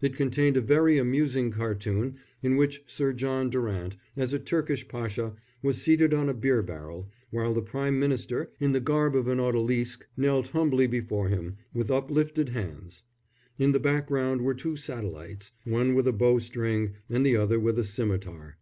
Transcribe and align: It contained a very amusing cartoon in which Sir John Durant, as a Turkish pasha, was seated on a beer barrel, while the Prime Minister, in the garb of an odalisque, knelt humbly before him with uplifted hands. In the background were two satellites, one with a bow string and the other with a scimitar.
It 0.00 0.16
contained 0.16 0.56
a 0.56 0.62
very 0.62 0.96
amusing 0.96 1.50
cartoon 1.50 2.16
in 2.42 2.56
which 2.56 2.82
Sir 2.86 3.12
John 3.12 3.50
Durant, 3.50 3.94
as 4.16 4.32
a 4.32 4.38
Turkish 4.38 4.88
pasha, 4.88 5.34
was 5.62 5.82
seated 5.82 6.14
on 6.14 6.30
a 6.30 6.32
beer 6.32 6.62
barrel, 6.62 7.10
while 7.30 7.52
the 7.52 7.60
Prime 7.60 7.98
Minister, 8.00 8.50
in 8.58 8.72
the 8.72 8.80
garb 8.80 9.14
of 9.14 9.28
an 9.28 9.38
odalisque, 9.38 10.06
knelt 10.16 10.48
humbly 10.48 10.86
before 10.86 11.28
him 11.28 11.58
with 11.74 11.90
uplifted 11.90 12.48
hands. 12.48 13.02
In 13.58 13.72
the 13.72 13.78
background 13.78 14.40
were 14.40 14.54
two 14.54 14.76
satellites, 14.76 15.52
one 15.64 15.94
with 15.94 16.06
a 16.08 16.12
bow 16.14 16.38
string 16.38 16.94
and 17.10 17.26
the 17.26 17.36
other 17.36 17.60
with 17.60 17.78
a 17.78 17.84
scimitar. 17.84 18.56